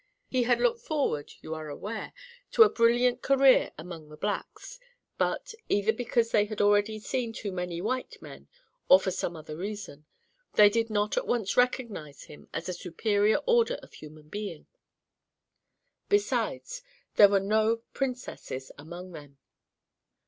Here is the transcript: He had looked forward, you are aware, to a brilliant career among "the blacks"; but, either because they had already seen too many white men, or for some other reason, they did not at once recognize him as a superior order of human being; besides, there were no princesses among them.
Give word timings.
He 0.27 0.41
had 0.41 0.59
looked 0.59 0.81
forward, 0.81 1.31
you 1.41 1.53
are 1.53 1.69
aware, 1.69 2.11
to 2.53 2.63
a 2.63 2.71
brilliant 2.71 3.21
career 3.21 3.71
among 3.77 4.09
"the 4.09 4.17
blacks"; 4.17 4.79
but, 5.19 5.53
either 5.69 5.93
because 5.93 6.31
they 6.31 6.45
had 6.45 6.59
already 6.59 6.97
seen 6.97 7.31
too 7.33 7.51
many 7.51 7.81
white 7.81 8.19
men, 8.19 8.47
or 8.89 8.99
for 8.99 9.11
some 9.11 9.35
other 9.35 9.55
reason, 9.55 10.07
they 10.55 10.71
did 10.71 10.89
not 10.89 11.17
at 11.17 11.27
once 11.27 11.55
recognize 11.55 12.23
him 12.23 12.47
as 12.51 12.67
a 12.67 12.73
superior 12.73 13.37
order 13.45 13.75
of 13.83 13.93
human 13.93 14.27
being; 14.27 14.65
besides, 16.09 16.81
there 17.17 17.29
were 17.29 17.39
no 17.39 17.83
princesses 17.93 18.71
among 18.79 19.11
them. 19.11 19.37